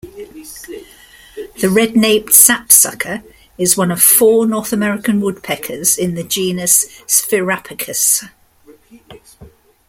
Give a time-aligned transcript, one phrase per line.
[1.59, 3.21] The red-naped sapsucker
[3.59, 8.27] is one of four North American woodpeckers in the genus "Sphyrapicus".